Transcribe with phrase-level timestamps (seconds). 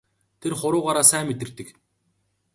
[0.41, 1.67] Тэр хуруугаараа сайн мэдэрдэг.